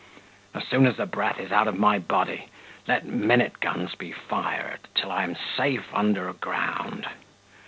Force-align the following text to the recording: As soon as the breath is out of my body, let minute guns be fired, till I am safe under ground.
As 0.55 0.63
soon 0.63 0.87
as 0.87 0.97
the 0.97 1.05
breath 1.05 1.39
is 1.39 1.51
out 1.51 1.67
of 1.67 1.77
my 1.77 1.99
body, 1.99 2.47
let 2.87 3.05
minute 3.05 3.59
guns 3.59 3.93
be 3.93 4.11
fired, 4.11 4.79
till 4.95 5.11
I 5.11 5.21
am 5.23 5.37
safe 5.55 5.93
under 5.93 6.33
ground. 6.33 7.07